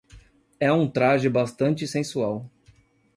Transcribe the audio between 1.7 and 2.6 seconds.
sensual